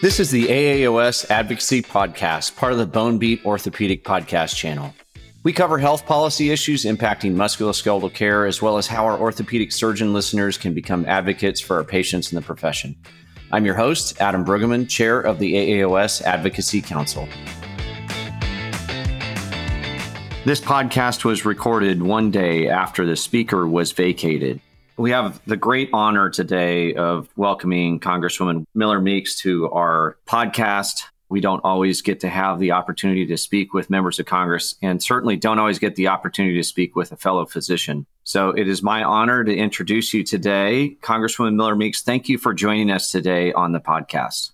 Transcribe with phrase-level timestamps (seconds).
[0.00, 4.94] This is the AAOS Advocacy Podcast, part of the Bone Beat Orthopedic Podcast channel.
[5.42, 10.14] We cover health policy issues impacting musculoskeletal care, as well as how our orthopedic surgeon
[10.14, 12.96] listeners can become advocates for our patients in the profession.
[13.52, 17.28] I'm your host, Adam Bruggeman, chair of the AAOS Advocacy Council.
[20.46, 24.62] This podcast was recorded one day after the speaker was vacated.
[25.00, 31.04] We have the great honor today of welcoming Congresswoman Miller Meeks to our podcast.
[31.30, 35.02] We don't always get to have the opportunity to speak with members of Congress and
[35.02, 38.04] certainly don't always get the opportunity to speak with a fellow physician.
[38.24, 40.98] So it is my honor to introduce you today.
[41.00, 44.50] Congresswoman Miller Meeks, thank you for joining us today on the podcast.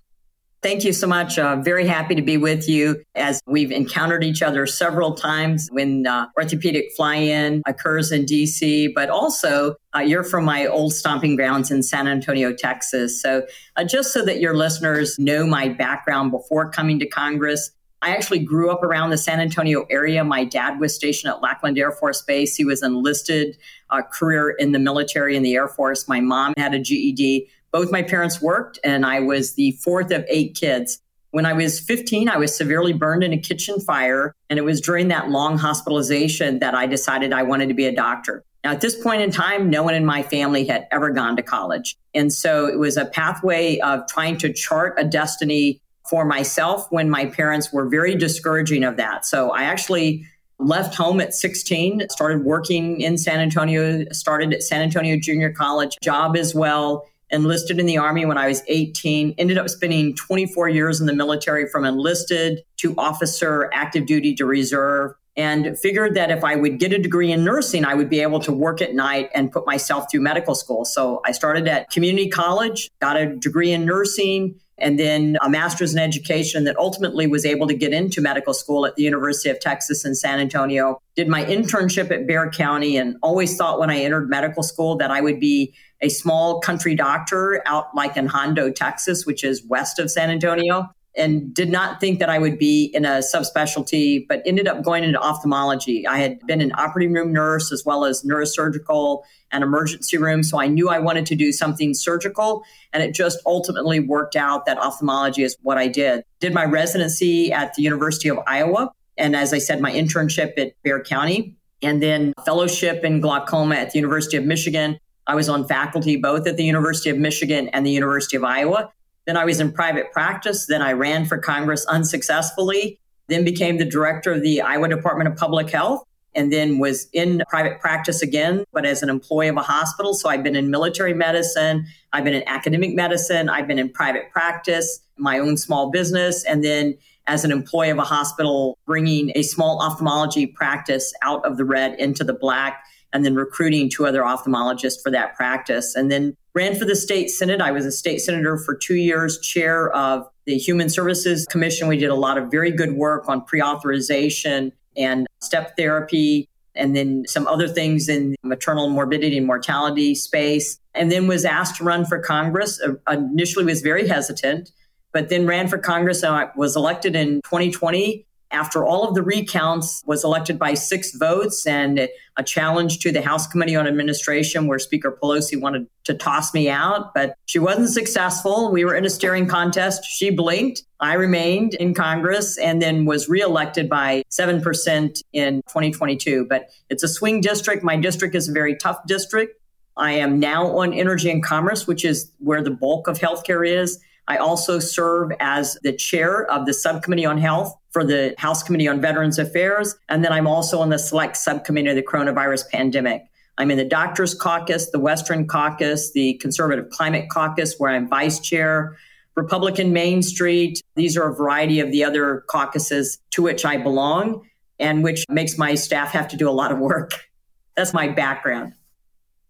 [0.63, 1.39] Thank you so much.
[1.39, 6.07] Uh, very happy to be with you as we've encountered each other several times when
[6.07, 11.37] uh, orthopedic fly in occurs in DC, but also uh, you're from my old stomping
[11.37, 13.21] grounds in San Antonio, Texas.
[13.21, 17.71] So, uh, just so that your listeners know my background before coming to Congress,
[18.03, 20.23] I actually grew up around the San Antonio area.
[20.25, 22.57] My dad was stationed at Lackland Air Force Base.
[22.57, 23.57] He was enlisted
[23.91, 26.09] uh, career in the military in the Air Force.
[26.09, 27.49] My mom had a GED.
[27.73, 31.01] Both my parents worked, and I was the fourth of eight kids.
[31.31, 34.81] When I was 15, I was severely burned in a kitchen fire, and it was
[34.81, 38.43] during that long hospitalization that I decided I wanted to be a doctor.
[38.65, 41.43] Now, at this point in time, no one in my family had ever gone to
[41.43, 41.97] college.
[42.15, 47.11] And so it was a pathway of trying to chart a destiny for myself when
[47.11, 49.27] my parents were very discouraging of that.
[49.27, 50.25] So I actually
[50.59, 55.97] left home at 16, started working in San Antonio, started at San Antonio Junior College,
[56.03, 60.69] job as well enlisted in the Army when I was 18, ended up spending 24
[60.69, 66.31] years in the military from enlisted to officer, active duty to reserve, and figured that
[66.31, 68.95] if I would get a degree in nursing, I would be able to work at
[68.95, 70.85] night and put myself through medical school.
[70.85, 75.95] So I started at community college, got a degree in nursing, and then a master's
[75.95, 79.59] in education that ultimately was able to get into medical school at the University of
[79.59, 81.01] Texas in San Antonio.
[81.15, 85.11] Did my internship at Bexar County and always thought when I entered medical school that
[85.11, 89.99] I would be a small country doctor out like in Hondo, Texas, which is west
[89.99, 94.43] of San Antonio, and did not think that I would be in a subspecialty, but
[94.45, 96.07] ended up going into ophthalmology.
[96.07, 100.43] I had been an operating room nurse as well as neurosurgical and emergency room.
[100.43, 102.65] So I knew I wanted to do something surgical.
[102.93, 106.25] And it just ultimately worked out that ophthalmology is what I did.
[106.41, 108.91] Did my residency at the University of Iowa.
[109.17, 113.93] And as I said, my internship at Bexar County and then fellowship in glaucoma at
[113.93, 117.85] the University of Michigan I was on faculty both at the University of Michigan and
[117.85, 118.93] the University of Iowa.
[119.27, 120.67] Then I was in private practice.
[120.67, 122.99] Then I ran for Congress unsuccessfully,
[123.29, 126.05] then became the director of the Iowa Department of Public Health,
[126.35, 130.15] and then was in private practice again, but as an employee of a hospital.
[130.15, 134.31] So I've been in military medicine, I've been in academic medicine, I've been in private
[134.31, 139.43] practice, my own small business, and then as an employee of a hospital, bringing a
[139.43, 144.23] small ophthalmology practice out of the red into the black and then recruiting two other
[144.23, 145.95] ophthalmologists for that practice.
[145.95, 147.61] And then ran for the state senate.
[147.61, 151.89] I was a state senator for two years, chair of the Human Services Commission.
[151.89, 156.97] We did a lot of very good work on pre authorization and step therapy, and
[156.97, 160.79] then some other things in maternal morbidity and mortality space.
[160.95, 162.81] And then was asked to run for Congress.
[162.81, 164.73] Uh, initially was very hesitant,
[165.13, 169.23] but then ran for Congress and I was elected in 2020 after all of the
[169.23, 172.09] recounts was elected by six votes and
[172.39, 176.71] a challenge to the house committee on administration where speaker pelosi wanted to toss me
[176.71, 178.73] out but she wasn't successful.
[178.73, 180.05] We were in a steering contest.
[180.05, 180.83] She blinked.
[181.01, 187.09] I remained in congress and then was reelected by 7% in 2022 but it's a
[187.09, 187.85] swing district.
[187.85, 189.61] My district is a very tough district.
[189.99, 194.01] I am now on energy and commerce which is where the bulk of healthcare is
[194.29, 198.89] I also serve as the chair of the subcommittee on health for the House Committee
[198.89, 199.95] on Veterans Affairs.
[200.09, 203.23] And then I'm also on the select subcommittee of the coronavirus pandemic.
[203.59, 208.41] I'm in the Doctors Caucus, the Western Caucus, the Conservative Climate Caucus, where I'm vice
[208.41, 208.97] chair,
[209.35, 210.83] Republican Main Street.
[210.95, 214.47] These are a variety of the other caucuses to which I belong
[214.79, 217.13] and which makes my staff have to do a lot of work.
[217.77, 218.73] That's my background.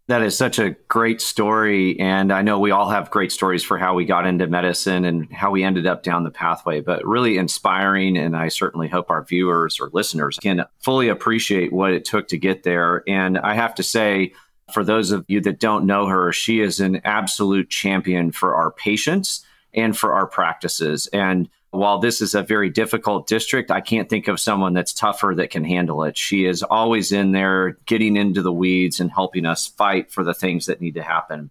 [0.08, 1.99] That is such a great story.
[1.99, 5.32] And I know we all have great stories for how we got into medicine and
[5.32, 8.17] how we ended up down the pathway, but really inspiring.
[8.17, 12.38] And I certainly hope our viewers or listeners can fully appreciate what it took to
[12.38, 13.03] get there.
[13.08, 14.32] And I have to say,
[14.73, 18.70] for those of you that don't know her, she is an absolute champion for our
[18.70, 19.44] patients
[19.75, 21.08] and for our practices.
[21.08, 25.34] And while this is a very difficult district, I can't think of someone that's tougher
[25.37, 26.17] that can handle it.
[26.17, 30.34] She is always in there getting into the weeds and helping us fight for the
[30.34, 31.50] things that need to happen.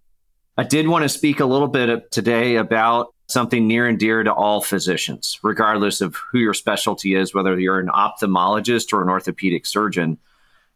[0.57, 4.33] I did want to speak a little bit today about something near and dear to
[4.33, 9.65] all physicians, regardless of who your specialty is, whether you're an ophthalmologist or an orthopedic
[9.65, 10.17] surgeon.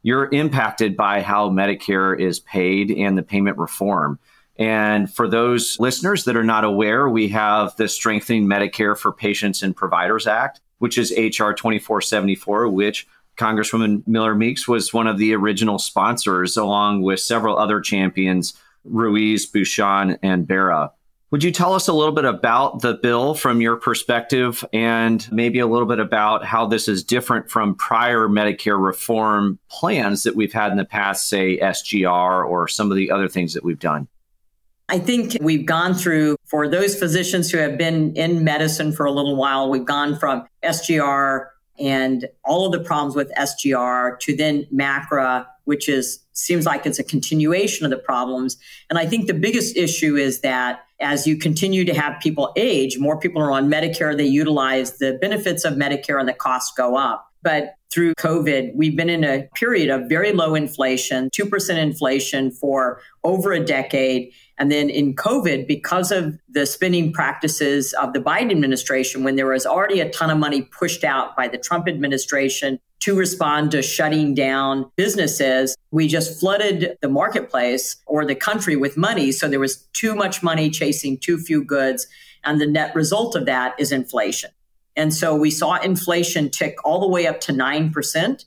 [0.02, 4.20] You're impacted by how Medicare is paid and the payment reform.
[4.60, 9.64] And for those listeners that are not aware, we have the Strengthening Medicare for Patients
[9.64, 13.08] and Providers Act, which is HR 2474, which
[13.38, 18.54] Congresswoman Miller Meeks was one of the original sponsors, along with several other champions,
[18.84, 20.92] Ruiz, Bucshon, and Bera.
[21.32, 25.60] Would you tell us a little bit about the bill from your perspective and maybe
[25.60, 30.52] a little bit about how this is different from prior Medicare reform plans that we've
[30.52, 34.08] had in the past, say SGR or some of the other things that we've done?
[34.90, 39.12] I think we've gone through, for those physicians who have been in medicine for a
[39.12, 41.48] little while, we've gone from SGR
[41.80, 47.00] and all of the problems with SGR to then MACRA, which is seems like it's
[47.00, 48.58] a continuation of the problems.
[48.90, 52.98] And I think the biggest issue is that as you continue to have people age,
[52.98, 56.96] more people are on Medicare, they utilize the benefits of Medicare and the costs go
[56.96, 57.26] up.
[57.42, 63.02] But through COVID, we've been in a period of very low inflation, 2% inflation for
[63.24, 64.32] over a decade.
[64.60, 69.48] And then in COVID, because of the spending practices of the Biden administration, when there
[69.48, 73.82] was already a ton of money pushed out by the Trump administration to respond to
[73.82, 79.32] shutting down businesses, we just flooded the marketplace or the country with money.
[79.32, 82.06] So there was too much money chasing too few goods.
[82.44, 84.52] And the net result of that is inflation.
[84.98, 88.46] And so we saw inflation tick all the way up to 9%.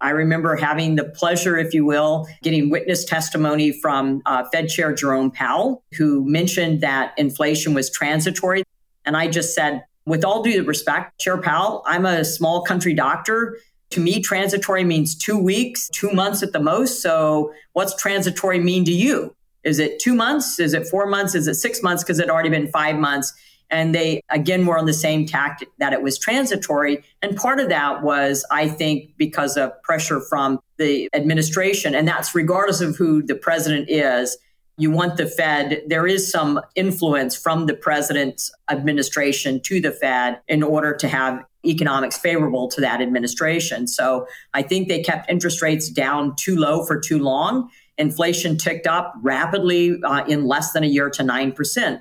[0.00, 4.94] I remember having the pleasure, if you will, getting witness testimony from uh, Fed Chair
[4.94, 8.64] Jerome Powell, who mentioned that inflation was transitory.
[9.04, 13.58] And I just said, with all due respect, Chair Powell, I'm a small country doctor.
[13.90, 17.02] To me, transitory means two weeks, two months at the most.
[17.02, 19.34] So, what's transitory mean to you?
[19.64, 20.58] Is it two months?
[20.58, 21.34] Is it four months?
[21.34, 22.02] Is it six months?
[22.02, 23.34] Because it already been five months.
[23.70, 27.04] And they, again, were on the same tact that it was transitory.
[27.22, 31.94] And part of that was, I think, because of pressure from the administration.
[31.94, 34.36] And that's regardless of who the president is.
[34.76, 40.40] You want the Fed, there is some influence from the president's administration to the Fed
[40.48, 43.86] in order to have economics favorable to that administration.
[43.86, 47.70] So I think they kept interest rates down too low for too long.
[47.98, 52.00] Inflation ticked up rapidly uh, in less than a year to 9%.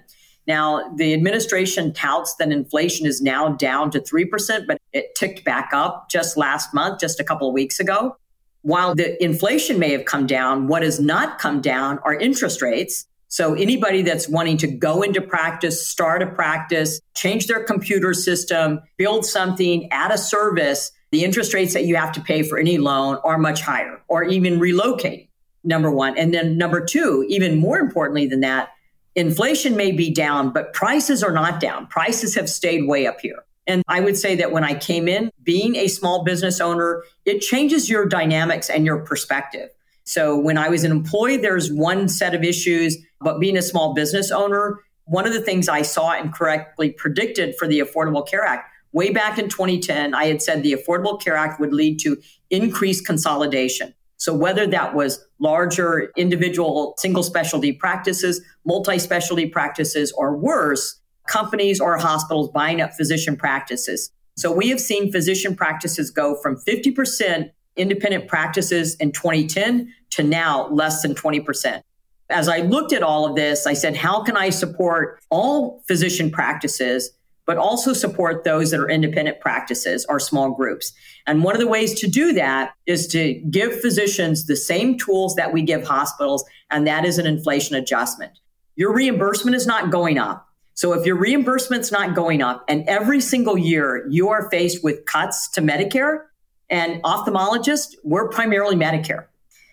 [0.50, 5.70] Now, the administration touts that inflation is now down to 3%, but it ticked back
[5.74, 8.18] up just last month, just a couple of weeks ago.
[8.64, 13.06] While the inflation may have come down, what has not come down are interest rates.
[13.28, 18.80] So anybody that's wanting to go into practice, start a practice, change their computer system,
[18.98, 22.80] build something, add a service, the interest rates that you have to pay for any
[22.80, 25.30] loan are much higher or even relocate.
[25.64, 26.18] Number one.
[26.18, 28.70] And then number two, even more importantly than that,
[29.16, 31.88] inflation may be down, but prices are not down.
[31.88, 33.44] Prices have stayed way up here.
[33.68, 37.40] And I would say that when I came in, being a small business owner, it
[37.40, 39.70] changes your dynamics and your perspective.
[40.06, 43.94] So when I was an employee, there's one set of issues, but being a small
[43.94, 48.44] business owner, one of the things I saw and correctly predicted for the Affordable Care
[48.44, 52.18] Act way back in 2010, I had said the Affordable Care Act would lead to
[52.50, 53.94] increased consolidation.
[54.20, 61.80] So whether that was larger individual single specialty practices, multi specialty practices, or worse, companies
[61.80, 64.12] or hospitals buying up physician practices.
[64.36, 70.68] So we have seen physician practices go from 50% independent practices in 2010 to now
[70.68, 71.82] less than 20%.
[72.30, 76.30] As I looked at all of this, I said, how can I support all physician
[76.30, 77.12] practices
[77.50, 80.94] but also support those that are independent practices or small groups.
[81.26, 85.34] And one of the ways to do that is to give physicians the same tools
[85.34, 88.34] that we give hospitals, and that is an inflation adjustment.
[88.76, 90.48] Your reimbursement is not going up.
[90.76, 95.04] So if your reimbursement's not going up and every single year you are faced with
[95.06, 96.26] cuts to Medicare
[96.70, 99.26] and ophthalmologists, we're primarily Medicare.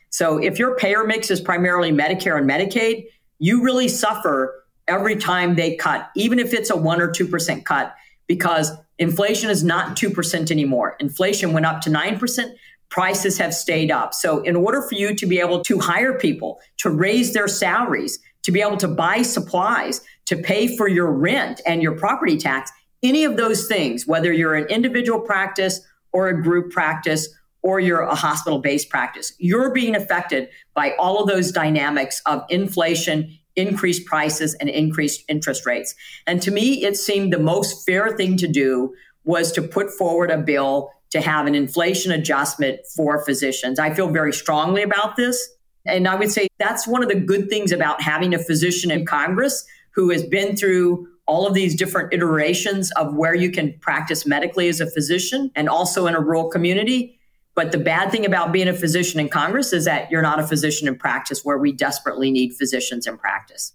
[0.09, 3.05] So if your payer mix is primarily Medicare and Medicaid,
[3.39, 7.95] you really suffer every time they cut, even if it's a 1% or 2% cut,
[8.27, 10.97] because inflation is not 2% anymore.
[11.01, 12.55] Inflation went up to 9%.
[12.89, 14.15] Prices have stayed up.
[14.15, 18.19] So, in order for you to be able to hire people, to raise their salaries,
[18.45, 22.71] to be able to buy supplies, to pay for your rent and your property tax,
[23.03, 25.81] any of those things, whether you're an individual practice
[26.13, 27.29] or a group practice
[27.63, 32.45] or you're a hospital based practice, you're being affected by all of those dynamics of
[32.49, 35.95] inflation increased prices and increased interest rates.
[36.27, 38.95] And to me, it seemed the most fair thing to do
[39.25, 43.79] was to put forward a bill to have an inflation adjustment for physicians.
[43.79, 45.49] I feel very strongly about this.
[45.85, 49.07] And I would say that's one of the good things about having a physician in
[49.07, 54.27] Congress who has been through all of these different iterations of where you can practice
[54.27, 57.16] medically as a physician and also in a rural community.
[57.57, 60.47] But the bad thing about being a physician in Congress is that you're not a
[60.47, 63.73] physician in practice where we desperately need physicians in practice.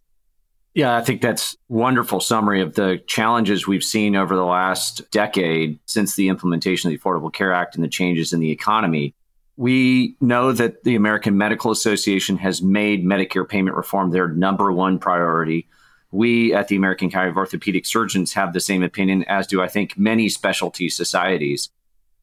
[0.76, 5.80] Yeah, I think that's wonderful summary of the challenges we've seen over the last decade
[5.88, 9.16] since the implementation of the Affordable Care Act and the changes in the economy.
[9.58, 15.00] We know that the American Medical Association has made Medicare payment reform their number one
[15.00, 15.68] priority.
[16.12, 19.68] We at the American College of Orthopedic Surgeons have the same opinion, as do I
[19.68, 21.70] think many specialty societies.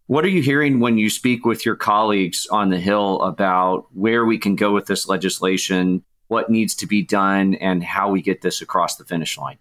[0.08, 4.24] What are you hearing when you speak with your colleagues on the Hill about where
[4.24, 8.40] we can go with this legislation, what needs to be done, and how we get
[8.40, 9.58] this across the finish line?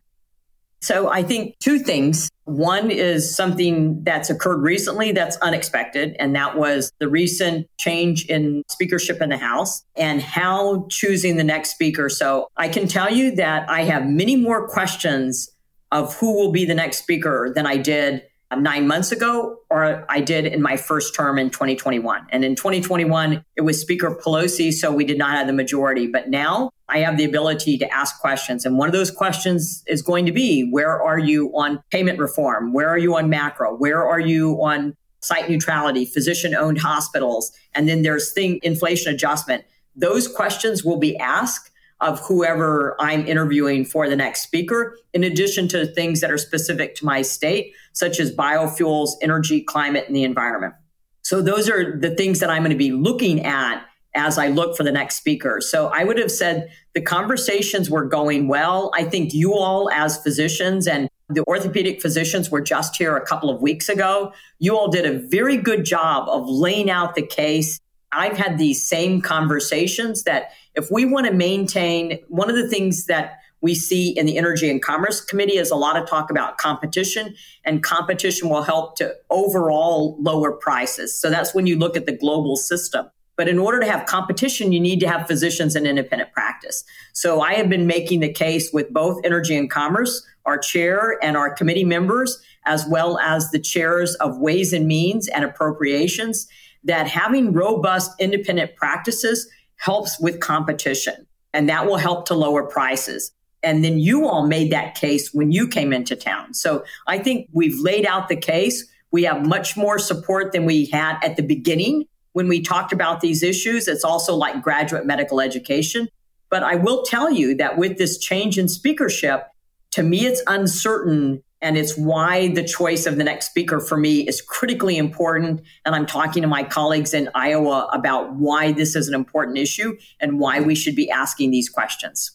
[0.79, 2.29] So I think two things.
[2.45, 8.63] One is something that's occurred recently that's unexpected, and that was the recent change in
[8.69, 12.07] speakership in the House and how choosing the next speaker.
[12.07, 15.49] So I can tell you that I have many more questions
[15.91, 20.05] of who will be the next speaker than I did Um, nine months ago or
[20.09, 22.27] I did in my first term in 2021.
[22.29, 26.07] And in 2021, it was Speaker Pelosi, so we did not have the majority.
[26.07, 28.65] But now I have the ability to ask questions.
[28.65, 32.71] And one of those questions is going to be where are you on payment reform?
[32.71, 33.77] Where are you on MACRA?
[33.77, 37.51] Where are you on site neutrality, physician owned hospitals?
[37.75, 39.65] And then there's thing inflation adjustment.
[39.93, 41.69] Those questions will be asked
[42.01, 46.95] of whoever I'm interviewing for the next speaker, in addition to things that are specific
[46.95, 50.75] to my state, such as biofuels, energy, climate, and the environment.
[51.23, 53.83] So those are the things that I'm going to be looking at
[54.15, 55.59] as I look for the next speaker.
[55.61, 58.91] So I would have said the conversations were going well.
[58.95, 63.49] I think you all, as physicians, and the orthopedic physicians were just here a couple
[63.49, 64.31] of weeks ago.
[64.59, 67.79] You all did a very good job of laying out the case.
[68.11, 73.05] I've had these same conversations that if we want to maintain one of the things
[73.07, 76.57] that we see in the Energy and Commerce Committee is a lot of talk about
[76.57, 77.35] competition,
[77.65, 81.19] and competition will help to overall lower prices.
[81.19, 83.09] So that's when you look at the global system.
[83.35, 86.83] But in order to have competition, you need to have physicians in independent practice.
[87.13, 91.37] So I have been making the case with both Energy and Commerce, our chair and
[91.37, 96.47] our committee members, as well as the chairs of Ways and Means and Appropriations,
[96.87, 103.31] that having robust independent practices helps with competition and that will help to lower prices.
[103.63, 106.53] And then you all made that case when you came into town.
[106.53, 108.85] So I think we've laid out the case.
[109.11, 113.21] We have much more support than we had at the beginning when we talked about
[113.21, 113.87] these issues.
[113.87, 116.07] It's also like graduate medical education.
[116.49, 119.47] But I will tell you that with this change in speakership,
[119.91, 124.27] to me, it's uncertain and it's why the choice of the next speaker for me
[124.27, 125.61] is critically important.
[125.85, 129.97] And I'm talking to my colleagues in Iowa about why this is an important issue
[130.19, 132.31] and why we should be asking these questions.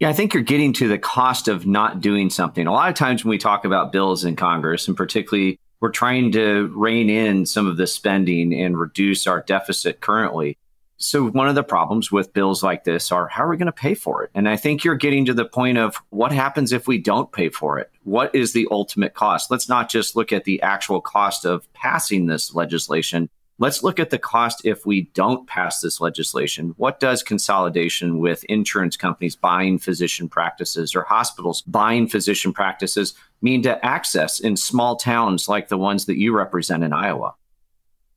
[0.00, 2.66] Yeah, I think you're getting to the cost of not doing something.
[2.66, 6.32] A lot of times when we talk about bills in Congress, and particularly we're trying
[6.32, 10.56] to rein in some of the spending and reduce our deficit currently.
[11.02, 13.72] So one of the problems with bills like this are how are we going to
[13.72, 14.30] pay for it?
[14.34, 17.48] And I think you're getting to the point of what happens if we don't pay
[17.48, 17.90] for it?
[18.04, 19.50] What is the ultimate cost?
[19.50, 23.28] Let's not just look at the actual cost of passing this legislation.
[23.58, 26.74] Let's look at the cost if we don't pass this legislation.
[26.76, 33.62] What does consolidation with insurance companies buying physician practices or hospitals buying physician practices mean
[33.62, 37.34] to access in small towns like the ones that you represent in Iowa?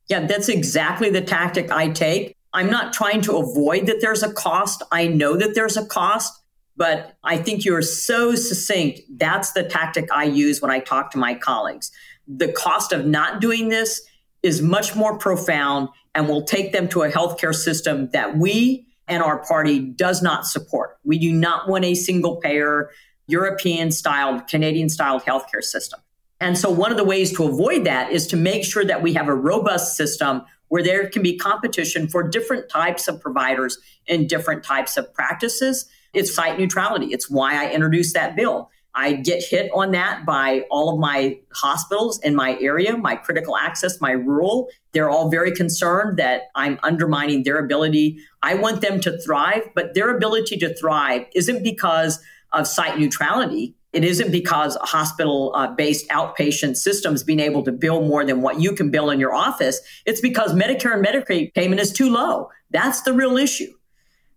[0.08, 2.35] Yeah, that's exactly the tactic I take.
[2.56, 4.82] I'm not trying to avoid that there's a cost.
[4.90, 6.42] I know that there's a cost,
[6.74, 9.00] but I think you're so succinct.
[9.10, 11.92] That's the tactic I use when I talk to my colleagues.
[12.26, 14.00] The cost of not doing this
[14.42, 19.22] is much more profound and will take them to a healthcare system that we and
[19.22, 20.96] our party does not support.
[21.04, 22.90] We do not want a single payer,
[23.26, 26.00] European styled, Canadian styled healthcare system.
[26.40, 29.12] And so, one of the ways to avoid that is to make sure that we
[29.12, 34.28] have a robust system where there can be competition for different types of providers and
[34.28, 35.86] different types of practices.
[36.12, 37.06] It's site neutrality.
[37.06, 38.70] It's why I introduced that bill.
[38.96, 43.54] I get hit on that by all of my hospitals in my area, my critical
[43.54, 44.68] access, my rural.
[44.92, 48.18] They're all very concerned that I'm undermining their ability.
[48.42, 52.18] I want them to thrive, but their ability to thrive isn't because
[52.52, 53.76] of site neutrality.
[53.96, 58.60] It isn't because hospital uh, based outpatient systems being able to bill more than what
[58.60, 59.80] you can bill in your office.
[60.04, 62.50] It's because Medicare and Medicaid payment is too low.
[62.70, 63.72] That's the real issue.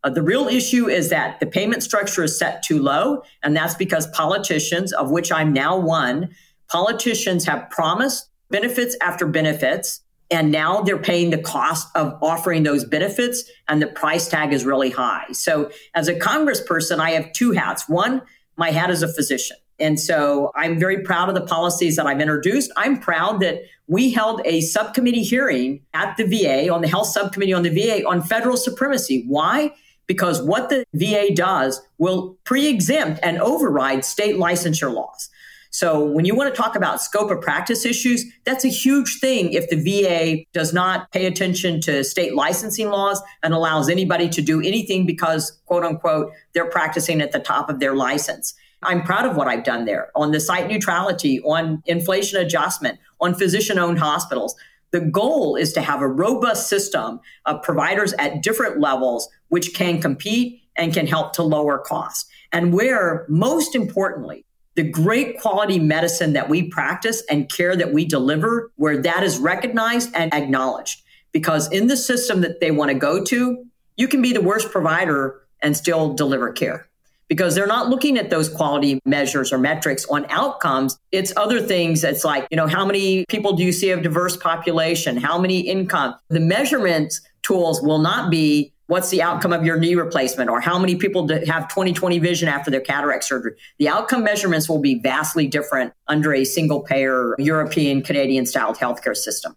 [0.02, 3.74] Uh, the real issue is that the payment structure is set too low, and that's
[3.74, 6.30] because politicians, of which I'm now one,
[6.70, 10.00] politicians have promised benefits after benefits,
[10.32, 14.64] and now they're paying the cost of offering those benefits, and the price tag is
[14.64, 15.26] really high.
[15.34, 17.90] So, as a congressperson, I have two hats.
[17.90, 18.22] One,
[18.60, 19.58] my hat as a physician.
[19.80, 22.72] And so I'm very proud of the policies that I've introduced.
[22.76, 27.54] I'm proud that we held a subcommittee hearing at the VA on the health subcommittee
[27.54, 29.24] on the VA on federal supremacy.
[29.28, 29.72] Why?
[30.06, 35.30] Because what the VA does will pre exempt and override state licensure laws.
[35.72, 39.54] So when you want to talk about scope of practice issues, that's a huge thing
[39.54, 44.42] if the VA does not pay attention to state licensing laws and allows anybody to
[44.42, 48.56] do anything because, quote unquote, they're practicing at the top of their license.
[48.82, 53.36] I'm proud of what I've done there on the site neutrality, on inflation adjustment, on
[53.36, 54.56] physician owned hospitals.
[54.92, 60.02] The goal is to have a robust system of providers at different levels which can
[60.02, 62.28] compete and can help to lower costs.
[62.52, 64.46] And where, most importantly,
[64.80, 69.38] the great quality medicine that we practice and care that we deliver, where that is
[69.38, 71.02] recognized and acknowledged.
[71.34, 73.66] Because in the system that they want to go to,
[73.98, 76.88] you can be the worst provider and still deliver care
[77.28, 80.98] because they're not looking at those quality measures or metrics on outcomes.
[81.12, 82.06] It's other things.
[82.06, 85.18] It's like, you know, how many people do you see of diverse population?
[85.18, 86.16] How many income?
[86.30, 90.80] The measurement tools will not be what's the outcome of your knee replacement or how
[90.80, 93.54] many people have 20/20 vision after their cataract surgery.
[93.78, 99.16] The outcome measurements will be vastly different under a single payer European Canadian styled healthcare
[99.16, 99.56] system.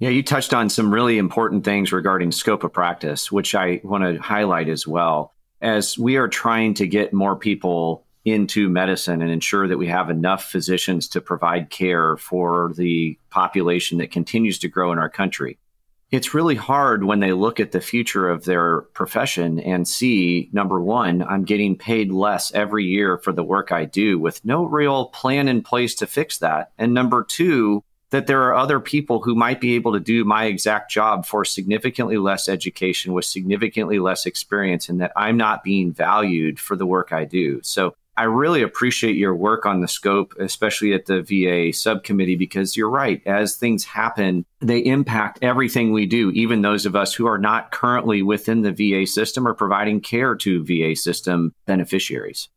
[0.00, 4.04] Yeah, you touched on some really important things regarding scope of practice, which I want
[4.04, 5.32] to highlight as well.
[5.62, 10.10] As we are trying to get more people into medicine and ensure that we have
[10.10, 15.58] enough physicians to provide care for the population that continues to grow in our country
[16.12, 20.78] it's really hard when they look at the future of their profession and see number
[20.78, 25.06] one, I'm getting paid less every year for the work I do with no real
[25.06, 26.70] plan in place to fix that.
[26.76, 30.44] And number two, that there are other people who might be able to do my
[30.44, 35.94] exact job for significantly less education with significantly less experience and that I'm not being
[35.94, 37.60] valued for the work I do.
[37.62, 42.76] So I really appreciate your work on the scope, especially at the VA subcommittee, because
[42.76, 43.22] you're right.
[43.26, 47.70] As things happen, they impact everything we do, even those of us who are not
[47.70, 52.48] currently within the VA system or providing care to VA system beneficiaries.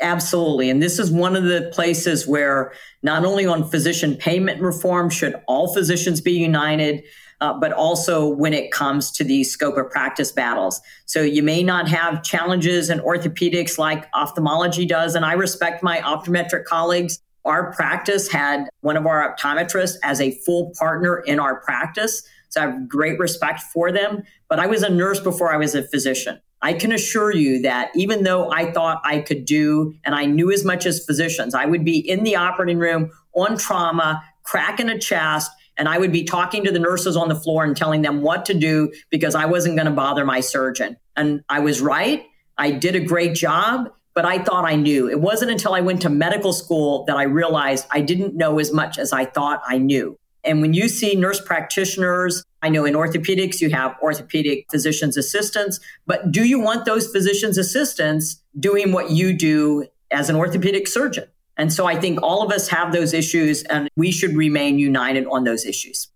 [0.00, 0.70] Absolutely.
[0.70, 5.34] And this is one of the places where not only on physician payment reform should
[5.46, 7.04] all physicians be united,
[7.42, 10.80] uh, but also when it comes to the scope of practice battles.
[11.06, 15.16] So you may not have challenges in orthopedics like ophthalmology does.
[15.16, 17.18] And I respect my optometric colleagues.
[17.44, 22.22] Our practice had one of our optometrists as a full partner in our practice.
[22.50, 24.22] So I have great respect for them.
[24.48, 26.40] But I was a nurse before I was a physician.
[26.64, 30.52] I can assure you that even though I thought I could do and I knew
[30.52, 34.96] as much as physicians, I would be in the operating room on trauma, cracking a
[34.96, 38.22] chest, and I would be talking to the nurses on the floor and telling them
[38.22, 40.96] what to do because I wasn't going to bother my surgeon.
[41.16, 42.24] And I was right.
[42.58, 45.08] I did a great job, but I thought I knew.
[45.08, 48.72] It wasn't until I went to medical school that I realized I didn't know as
[48.72, 50.18] much as I thought I knew.
[50.44, 55.78] And when you see nurse practitioners, I know in orthopedics you have orthopedic physician's assistants,
[56.06, 61.24] but do you want those physician's assistants doing what you do as an orthopedic surgeon?
[61.62, 65.28] And so I think all of us have those issues and we should remain united
[65.28, 66.08] on those issues.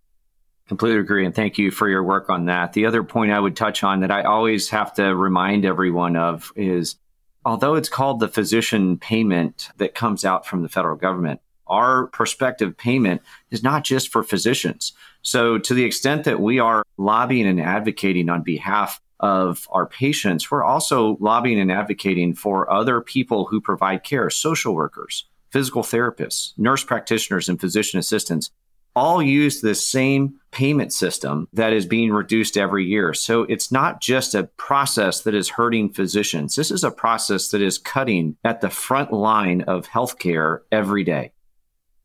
[0.67, 1.25] Completely agree.
[1.25, 2.73] And thank you for your work on that.
[2.73, 6.51] The other point I would touch on that I always have to remind everyone of
[6.57, 6.97] is
[7.45, 12.77] although it's called the physician payment that comes out from the federal government, our prospective
[12.77, 14.95] payment is not just for physicians.
[15.23, 20.51] So, to the extent that we are lobbying and advocating on behalf of our patients,
[20.51, 26.53] we're also lobbying and advocating for other people who provide care, social workers, physical therapists,
[26.57, 28.51] nurse practitioners, and physician assistants
[28.97, 33.13] all use this same payment system that is being reduced every year.
[33.13, 36.57] So it's not just a process that is hurting physicians.
[36.57, 41.33] This is a process that is cutting at the front line of healthcare every day.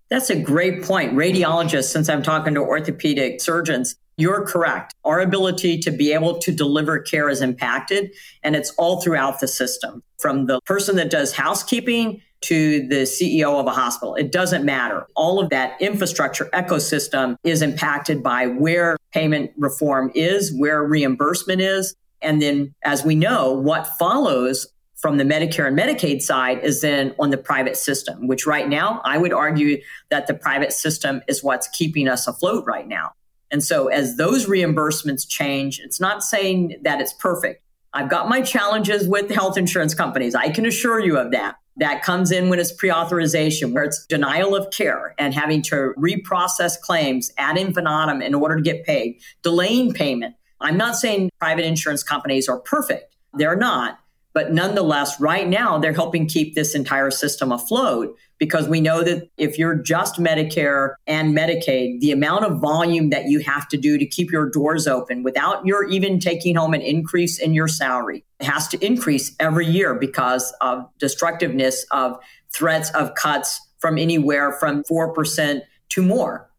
[0.10, 1.13] That's a great point.
[1.13, 4.93] Radiologists, since I'm talking to orthopedic surgeons, you're correct.
[5.06, 9.47] Our ability to be able to deliver care is impacted, and it's all throughout the
[9.47, 14.15] system from the person that does housekeeping to the CEO of a hospital.
[14.15, 15.06] It doesn't matter.
[15.15, 21.95] All of that infrastructure ecosystem is impacted by where payment reform is, where reimbursement is.
[22.21, 27.15] And then, as we know, what follows from the Medicare and Medicaid side is then
[27.19, 31.43] on the private system, which right now I would argue that the private system is
[31.43, 33.12] what's keeping us afloat right now.
[33.49, 37.63] And so as those reimbursements change, it's not saying that it's perfect.
[37.93, 40.36] I've got my challenges with health insurance companies.
[40.36, 41.56] I can assure you of that.
[41.77, 45.93] That comes in when it's pre authorization, where it's denial of care and having to
[45.97, 50.36] reprocess claims ad infinitum in order to get paid, delaying payment.
[50.60, 53.99] I'm not saying private insurance companies are perfect, they're not.
[54.33, 59.29] But nonetheless, right now, they're helping keep this entire system afloat because we know that
[59.37, 63.97] if you're just Medicare and Medicaid, the amount of volume that you have to do
[63.97, 68.25] to keep your doors open without your even taking home an increase in your salary
[68.39, 72.17] has to increase every year because of destructiveness of
[72.51, 76.49] threats of cuts from anywhere from 4% to more,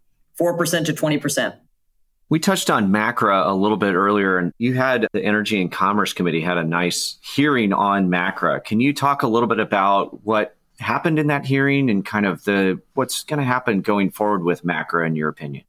[0.40, 1.56] 4% to 20%.
[2.32, 6.14] We touched on MACRA a little bit earlier, and you had the Energy and Commerce
[6.14, 8.64] Committee had a nice hearing on MACRA.
[8.64, 12.42] Can you talk a little bit about what happened in that hearing and kind of
[12.44, 15.64] the what's going to happen going forward with MACRA in your opinion?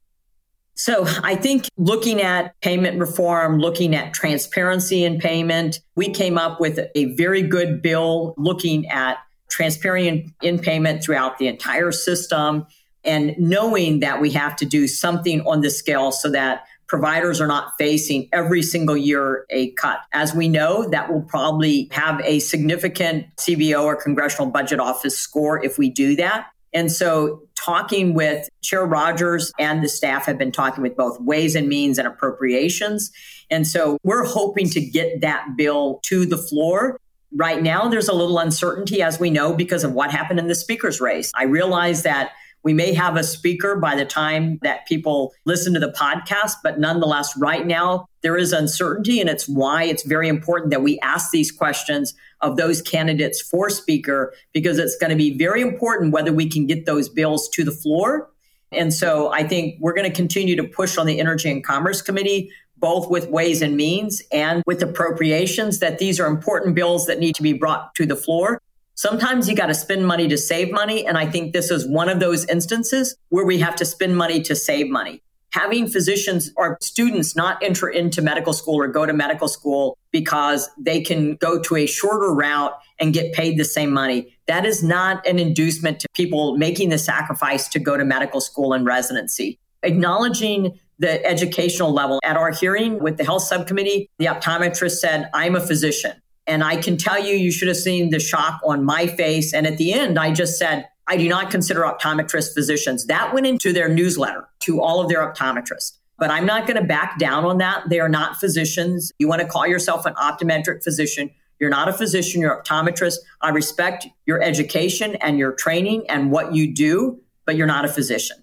[0.76, 6.62] So I think looking at payment reform, looking at transparency in payment, we came up
[6.62, 9.18] with a very good bill looking at
[9.50, 12.66] transparency in payment throughout the entire system
[13.04, 17.48] and knowing that we have to do something on the scale so that providers are
[17.48, 20.00] not facing every single year a cut.
[20.12, 25.64] As we know, that will probably have a significant CBO or Congressional Budget Office score
[25.64, 26.48] if we do that.
[26.72, 31.56] And so, talking with Chair Rodgers and the staff have been talking with both Ways
[31.56, 33.12] and Means and Appropriations.
[33.50, 37.00] And so, we're hoping to get that bill to the floor
[37.36, 40.54] right now there's a little uncertainty as we know because of what happened in the
[40.54, 42.34] speaker's race i realize that
[42.64, 46.80] we may have a speaker by the time that people listen to the podcast, but
[46.80, 49.20] nonetheless, right now, there is uncertainty.
[49.20, 53.70] And it's why it's very important that we ask these questions of those candidates for
[53.70, 57.64] speaker, because it's going to be very important whether we can get those bills to
[57.64, 58.30] the floor.
[58.72, 62.02] And so I think we're going to continue to push on the Energy and Commerce
[62.02, 67.20] Committee, both with ways and means and with appropriations, that these are important bills that
[67.20, 68.62] need to be brought to the floor.
[68.96, 71.06] Sometimes you got to spend money to save money.
[71.06, 74.42] And I think this is one of those instances where we have to spend money
[74.44, 75.22] to save money.
[75.52, 80.70] Having physicians or students not enter into medical school or go to medical school because
[80.80, 84.36] they can go to a shorter route and get paid the same money.
[84.48, 88.74] That is not an inducement to people making the sacrifice to go to medical school
[88.74, 89.60] and residency.
[89.84, 92.20] Acknowledging the educational level.
[92.24, 96.14] At our hearing with the health subcommittee, the optometrist said, I'm a physician.
[96.46, 99.54] And I can tell you, you should have seen the shock on my face.
[99.54, 103.06] And at the end, I just said, I do not consider optometrists physicians.
[103.08, 105.98] That went into their newsletter to all of their optometrists.
[106.18, 107.90] But I'm not going to back down on that.
[107.90, 109.12] They are not physicians.
[109.20, 111.30] You want to call yourself an optometric physician.
[111.60, 113.18] You're not a physician, you're an optometrist.
[113.42, 117.88] I respect your education and your training and what you do, but you're not a
[117.88, 118.38] physician.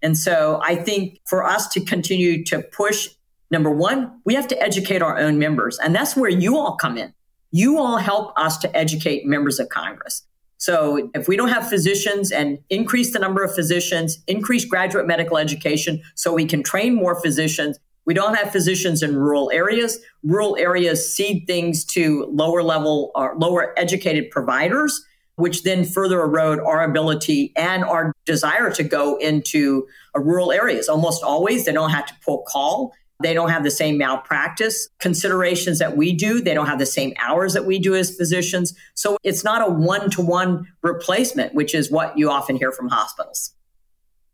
[0.00, 3.08] And so I think for us to continue to push,
[3.50, 5.78] number one, we have to educate our own members.
[5.78, 7.12] And that's where you all come in.
[7.52, 10.22] You all help us to educate members of Congress.
[10.56, 15.36] So if we don't have physicians and increase the number of physicians, increase graduate medical
[15.36, 19.98] education so we can train more physicians, we don't have physicians in rural areas.
[20.22, 25.04] Rural areas cede things to lower level or lower educated providers,
[25.36, 29.86] which then further erode our ability and our desire to go into
[30.16, 30.88] uh, rural areas.
[30.88, 32.92] Almost always, they don't have to pull call.
[33.22, 36.40] They don't have the same malpractice considerations that we do.
[36.40, 38.74] They don't have the same hours that we do as physicians.
[38.94, 42.88] So it's not a one to one replacement, which is what you often hear from
[42.88, 43.54] hospitals.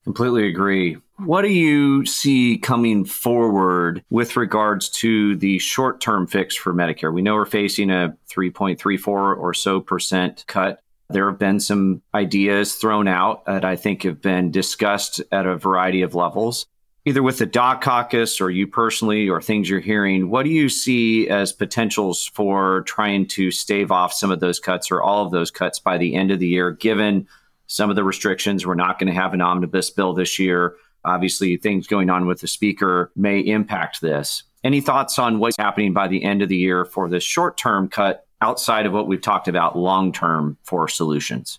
[0.05, 0.96] Completely agree.
[1.18, 7.12] What do you see coming forward with regards to the short term fix for Medicare?
[7.12, 10.81] We know we're facing a 3.34 or so percent cut.
[11.11, 15.57] There have been some ideas thrown out that I think have been discussed at a
[15.57, 16.66] variety of levels
[17.09, 20.68] either with the Doc Caucus or you personally or things you're hearing, what do you
[20.68, 25.33] see as potentials for trying to stave off some of those cuts or all of
[25.33, 27.27] those cuts by the end of the year, given
[27.66, 28.66] some of the restrictions?
[28.66, 30.77] We're not going to have an omnibus bill this year.
[31.03, 34.42] Obviously, things going on with the speaker may impact this.
[34.62, 37.88] Any thoughts on what's happening by the end of the year for this short term
[37.88, 41.59] cut outside of what we've talked about long term for solutions?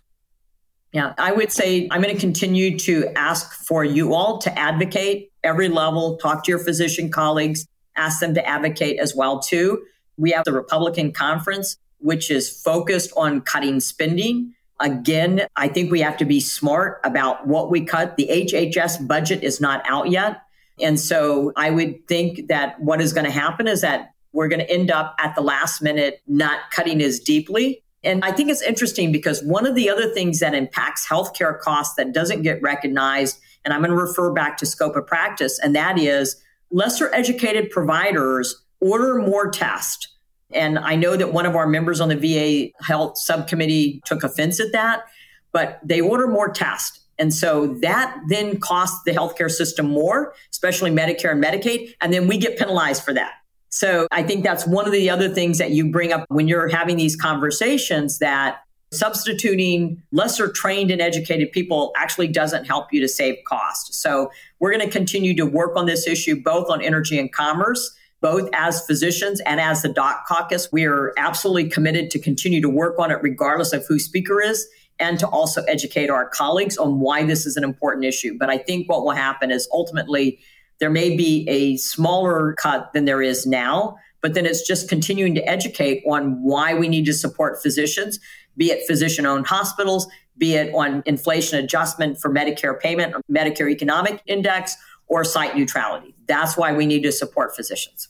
[0.92, 5.29] Yeah, I would say I'm going to continue to ask for you all to advocate
[5.44, 9.84] every level, talk to your physician colleagues, ask them to advocate as well too.
[10.18, 14.54] We have the Republican conference which is focused on cutting spending.
[14.80, 18.16] Again, I think we have to be smart about what we cut.
[18.16, 20.42] The HHS budget is not out yet.
[20.80, 24.62] And so I would think that what is going to happen is that we're going
[24.62, 28.62] to end up at the last minute not cutting as deeply and I think it's
[28.62, 33.40] interesting because one of the other things that impacts healthcare costs that doesn't get recognized,
[33.66, 36.42] and I'm going to refer back to scope of practice, and that is
[36.72, 40.08] lesser educated providers order more tests.
[40.52, 44.60] And I know that one of our members on the VA health subcommittee took offense
[44.60, 45.04] at that,
[45.52, 47.00] but they order more tests.
[47.20, 51.94] And so that then costs the healthcare system more, especially Medicare and Medicaid.
[52.02, 53.34] And then we get penalized for that.
[53.70, 56.70] So I think that's one of the other things that you bring up when you're
[56.70, 63.08] having these conversations that substituting lesser trained and educated people actually doesn't help you to
[63.08, 63.94] save cost.
[63.94, 67.96] So we're going to continue to work on this issue both on energy and commerce.
[68.22, 72.68] Both as physicians and as the Doc Caucus, we are absolutely committed to continue to
[72.68, 74.68] work on it regardless of who speaker is
[75.00, 78.38] and to also educate our colleagues on why this is an important issue.
[78.38, 80.38] But I think what will happen is ultimately
[80.80, 85.36] there may be a smaller cut than there is now, but then it's just continuing
[85.36, 88.20] to educate on why we need to support physicians,
[88.58, 90.08] be it physician owned hospitals,
[90.38, 94.76] be it on inflation adjustment for Medicare payment or Medicare economic index
[95.08, 96.16] or site neutrality.
[96.28, 98.10] That's why we need to support physicians.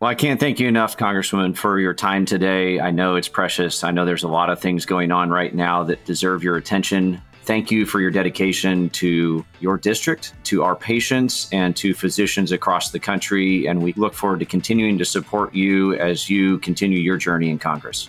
[0.00, 2.80] Well, I can't thank you enough, Congresswoman, for your time today.
[2.80, 3.84] I know it's precious.
[3.84, 7.20] I know there's a lot of things going on right now that deserve your attention.
[7.42, 12.92] Thank you for your dedication to your district, to our patients, and to physicians across
[12.92, 13.66] the country.
[13.66, 17.58] And we look forward to continuing to support you as you continue your journey in
[17.58, 18.08] Congress.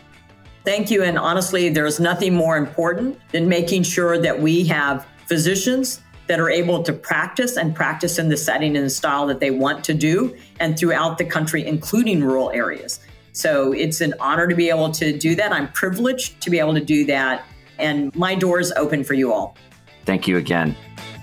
[0.64, 1.04] Thank you.
[1.04, 6.50] And honestly, there's nothing more important than making sure that we have physicians that are
[6.50, 9.94] able to practice and practice in the setting and the style that they want to
[9.94, 13.00] do and throughout the country, including rural areas.
[13.34, 15.52] So it's an honor to be able to do that.
[15.52, 17.46] I'm privileged to be able to do that
[17.82, 19.58] and my door is open for you all.
[20.06, 20.76] Thank you again.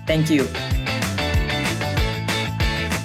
[0.05, 0.47] Thank you.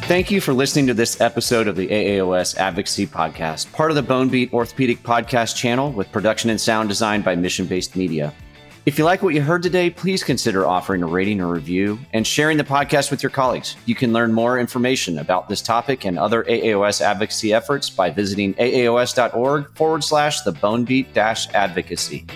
[0.06, 4.02] Thank you for listening to this episode of the AAOS Advocacy Podcast, part of the
[4.02, 8.30] Bonebeat Orthopedic Podcast channel with production and sound design by Mission Based Media.
[8.84, 12.26] If you like what you heard today, please consider offering a rating or review and
[12.26, 13.76] sharing the podcast with your colleagues.
[13.86, 18.52] You can learn more information about this topic and other AAOS advocacy efforts by visiting
[18.56, 22.26] aaos.org forward slash the bonebeat advocacy.